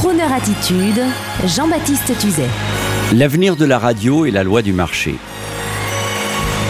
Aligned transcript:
Crooner 0.00 0.32
Attitude, 0.32 1.02
Jean-Baptiste 1.44 2.16
Tuzet. 2.18 2.48
L'avenir 3.12 3.54
de 3.54 3.66
la 3.66 3.78
radio 3.78 4.24
est 4.24 4.30
la 4.30 4.44
loi 4.44 4.62
du 4.62 4.72
marché. 4.72 5.16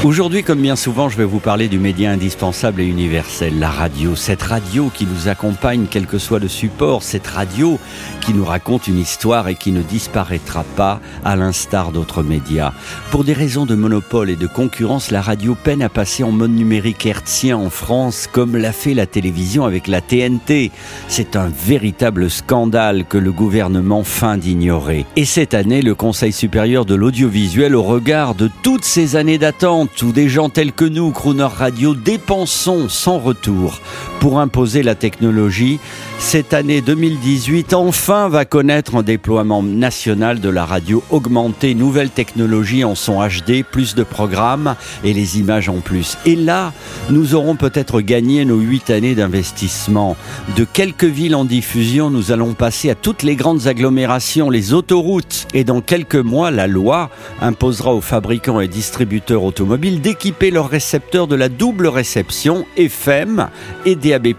Aujourd'hui, 0.02 0.42
comme 0.42 0.62
bien 0.62 0.76
souvent, 0.76 1.10
je 1.10 1.18
vais 1.18 1.26
vous 1.26 1.40
parler 1.40 1.68
du 1.68 1.78
média 1.78 2.10
indispensable 2.10 2.80
et 2.80 2.86
universel, 2.86 3.58
la 3.58 3.68
radio. 3.68 4.16
Cette 4.16 4.42
radio 4.42 4.90
qui 4.94 5.04
nous 5.04 5.28
accompagne, 5.28 5.88
quel 5.90 6.06
que 6.06 6.16
soit 6.16 6.38
le 6.38 6.48
support, 6.48 7.02
cette 7.02 7.26
radio 7.26 7.78
qui 8.22 8.32
nous 8.32 8.46
raconte 8.46 8.88
une 8.88 8.98
histoire 8.98 9.48
et 9.48 9.56
qui 9.56 9.72
ne 9.72 9.82
disparaîtra 9.82 10.64
pas, 10.74 11.02
à 11.22 11.36
l'instar 11.36 11.92
d'autres 11.92 12.22
médias. 12.22 12.72
Pour 13.10 13.24
des 13.24 13.34
raisons 13.34 13.66
de 13.66 13.74
monopole 13.74 14.30
et 14.30 14.36
de 14.36 14.46
concurrence, 14.46 15.10
la 15.10 15.20
radio 15.20 15.54
peine 15.54 15.82
à 15.82 15.90
passer 15.90 16.24
en 16.24 16.30
mode 16.30 16.52
numérique 16.52 17.04
hertzien 17.04 17.58
en 17.58 17.68
France, 17.68 18.26
comme 18.32 18.56
l'a 18.56 18.72
fait 18.72 18.94
la 18.94 19.04
télévision 19.04 19.66
avec 19.66 19.86
la 19.86 20.00
TNT. 20.00 20.70
C'est 21.08 21.36
un 21.36 21.50
véritable 21.50 22.30
scandale 22.30 23.04
que 23.04 23.18
le 23.18 23.32
gouvernement 23.32 24.02
feint 24.02 24.38
d'ignorer. 24.38 25.04
Et 25.16 25.26
cette 25.26 25.52
année, 25.52 25.82
le 25.82 25.94
Conseil 25.94 26.32
supérieur 26.32 26.86
de 26.86 26.94
l'audiovisuel, 26.94 27.76
au 27.76 27.82
regard 27.82 28.34
de 28.34 28.48
toutes 28.62 28.84
ces 28.84 29.16
années 29.16 29.36
d'attente, 29.36 29.89
où 30.02 30.12
des 30.12 30.28
gens 30.28 30.48
tels 30.48 30.72
que 30.72 30.84
nous, 30.84 31.10
Crooner 31.10 31.44
Radio, 31.44 31.94
dépensons 31.94 32.88
sans 32.88 33.18
retour 33.18 33.80
pour 34.20 34.40
imposer 34.40 34.82
la 34.82 34.94
technologie, 34.94 35.78
cette 36.20 36.54
année 36.54 36.80
2018 36.80 37.72
enfin 37.72 38.28
va 38.28 38.44
connaître 38.44 38.94
un 38.94 39.02
déploiement 39.02 39.62
national 39.62 40.38
de 40.38 40.48
la 40.48 40.64
radio 40.64 41.02
augmentée, 41.10 41.74
nouvelle 41.74 42.10
technologie 42.10 42.84
en 42.84 42.94
son 42.94 43.26
HD, 43.26 43.64
plus 43.64 43.94
de 43.94 44.04
programmes 44.04 44.76
et 45.02 45.12
les 45.12 45.40
images 45.40 45.68
en 45.68 45.80
plus. 45.80 46.18
Et 46.26 46.36
là, 46.36 46.72
nous 47.08 47.34
aurons 47.34 47.56
peut-être 47.56 48.00
gagné 48.00 48.44
nos 48.44 48.58
huit 48.58 48.90
années 48.90 49.14
d'investissement. 49.14 50.16
De 50.56 50.64
quelques 50.64 51.04
villes 51.04 51.34
en 51.34 51.44
diffusion, 51.44 52.10
nous 52.10 52.30
allons 52.30 52.52
passer 52.52 52.90
à 52.90 52.94
toutes 52.94 53.22
les 53.22 53.34
grandes 53.34 53.66
agglomérations, 53.66 54.50
les 54.50 54.72
autoroutes. 54.72 55.48
Et 55.54 55.64
dans 55.64 55.80
quelques 55.80 56.14
mois, 56.14 56.50
la 56.50 56.66
loi 56.66 57.10
imposera 57.40 57.94
aux 57.94 58.02
fabricants 58.02 58.60
et 58.60 58.68
distributeurs 58.68 59.42
automobiles 59.42 60.00
d'équiper 60.00 60.50
leurs 60.50 60.68
récepteurs 60.68 61.26
de 61.26 61.34
la 61.34 61.48
double 61.48 61.88
réception 61.88 62.66
FM 62.76 63.48
et 63.84 63.96
DAB+. 63.96 64.34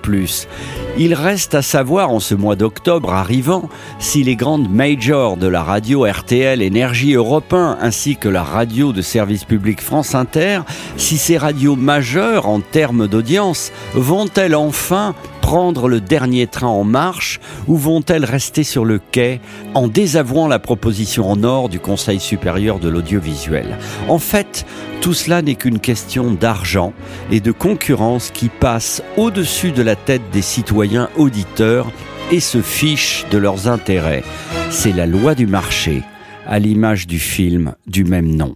Il 0.98 1.14
reste 1.14 1.56
à 1.56 1.62
savoir 1.62 2.12
en 2.12 2.20
ce 2.20 2.36
mois 2.36 2.56
d'octobre 2.56 3.14
arrivant 3.14 3.70
si 3.98 4.24
les 4.24 4.36
grandes 4.36 4.70
majors 4.70 5.38
de 5.38 5.48
la 5.48 5.64
radio 5.64 6.06
RTL 6.06 6.62
Énergie 6.62 7.14
Europe 7.14 7.54
1 7.54 7.78
ainsi 7.82 8.18
que 8.18 8.28
la 8.28 8.44
radio 8.44 8.92
de 8.92 9.02
service 9.02 9.46
public 9.46 9.82
France 9.82 10.16
Inter, 10.16 10.62
si 10.98 11.18
ces 11.18 11.38
radios 11.38 11.76
majeures 11.76 12.48
en 12.48 12.60
termes 12.60 13.08
d'audience 13.08 13.72
vont-elles 13.94 14.56
enfin 14.56 15.16
prendre 15.42 15.88
le 15.88 16.00
dernier 16.00 16.48
train 16.48 16.68
en 16.68 16.84
marche 16.84 17.40
ou 17.68 17.76
vont-elles 17.76 18.26
rester 18.26 18.64
sur 18.64 18.86
le 18.86 19.00
quai 19.00 19.42
en 19.74 19.88
désavouant 19.88 20.48
la 20.48 20.60
proposition 20.60 21.30
en 21.30 21.44
or 21.44 21.68
du 21.68 21.80
Conseil 21.80 22.20
supérieur 22.20 22.80
de 22.80 22.88
l'audiovisuel? 22.88 23.78
En 24.08 24.20
fait, 24.20 24.66
tout 25.02 25.14
cela 25.14 25.42
n'est 25.42 25.56
qu'une 25.56 25.80
question 25.80 26.32
d'argent 26.32 26.94
et 27.32 27.40
de 27.40 27.52
concurrence 27.52 28.32
qui 28.32 28.50
passe 28.50 29.02
au-dessus 29.18 29.72
de 29.72 29.82
la 29.82 29.96
tête 29.96 30.30
des 30.32 30.42
citoyens 30.42 31.10
auditeurs 31.18 31.92
et 32.32 32.40
se 32.40 32.62
fichent 32.62 33.26
de 33.32 33.38
leurs 33.38 33.68
intérêts. 33.68 34.24
C'est 34.70 34.94
la 34.94 35.06
loi 35.06 35.36
du 35.36 35.48
marché, 35.48 36.04
à 36.48 36.60
l'image 36.60 37.08
du 37.08 37.20
film 37.20 37.74
du 37.88 38.04
même 38.04 38.36
nom. 38.36 38.56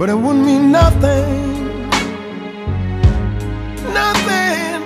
But 0.00 0.08
it 0.08 0.14
wouldn't 0.14 0.46
mean 0.46 0.72
nothing, 0.72 1.78
nothing 3.92 4.80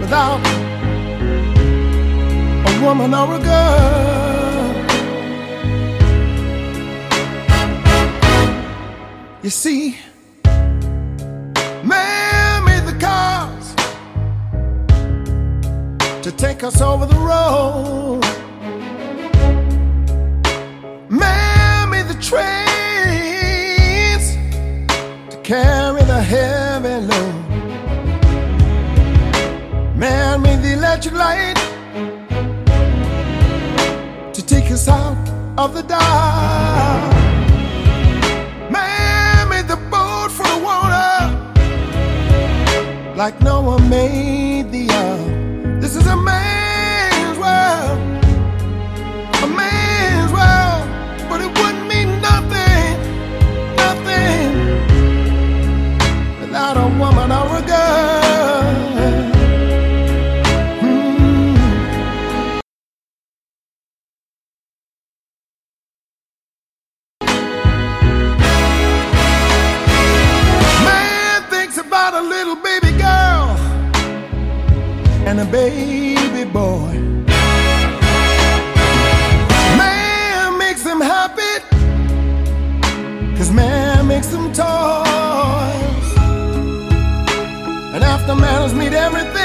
without 0.00 0.40
a 2.66 2.80
woman 2.82 3.12
or 3.12 3.34
a 3.34 3.38
girl. 3.38 4.74
You 9.42 9.50
see, 9.50 9.98
man 11.84 12.64
made 12.64 12.86
the 12.86 12.96
cars 12.98 13.74
to 16.22 16.32
take 16.32 16.64
us 16.64 16.80
over 16.80 17.04
the 17.04 17.18
road. 17.18 18.37
Electric 30.98 31.14
light 31.14 31.56
to 34.34 34.44
take 34.44 34.68
us 34.72 34.88
out 34.88 35.16
of 35.56 35.72
the 35.72 35.82
dark. 35.82 37.12
Man 38.72 39.48
made 39.48 39.68
the 39.68 39.76
boat 39.76 40.30
for 40.32 40.42
the 40.42 40.58
water 40.58 41.14
like 43.14 43.40
no 43.42 43.60
one 43.60 43.88
made 43.88 44.72
the 44.72 44.90
earth. 44.90 45.80
This 45.80 45.94
is 45.94 46.06
a 46.08 46.16
man's 46.16 47.38
world, 47.38 48.00
little 72.38 72.62
baby 72.62 72.92
girl 72.96 73.48
and 75.26 75.40
a 75.40 75.44
baby 75.44 76.44
boy. 76.48 76.92
Man 79.76 80.56
makes 80.56 80.84
them 80.84 81.00
happy, 81.00 81.54
cause 83.36 83.50
man 83.50 84.06
makes 84.06 84.28
them 84.28 84.52
toy. 84.52 85.74
And 87.94 88.04
after 88.04 88.36
man 88.36 88.62
has 88.62 88.72
made 88.72 88.92
everything 88.92 89.37